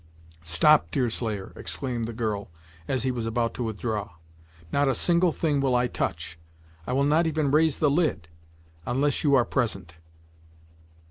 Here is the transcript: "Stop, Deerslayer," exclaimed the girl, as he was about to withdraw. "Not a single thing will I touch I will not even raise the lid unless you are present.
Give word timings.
"Stop, 0.41 0.89
Deerslayer," 0.89 1.53
exclaimed 1.55 2.07
the 2.07 2.11
girl, 2.11 2.49
as 2.87 3.03
he 3.03 3.11
was 3.11 3.27
about 3.27 3.53
to 3.53 3.63
withdraw. 3.63 4.09
"Not 4.71 4.87
a 4.87 4.95
single 4.95 5.31
thing 5.31 5.61
will 5.61 5.75
I 5.75 5.85
touch 5.85 6.39
I 6.87 6.93
will 6.93 7.03
not 7.03 7.27
even 7.27 7.51
raise 7.51 7.77
the 7.77 7.91
lid 7.91 8.27
unless 8.87 9.23
you 9.23 9.35
are 9.35 9.45
present. 9.45 9.97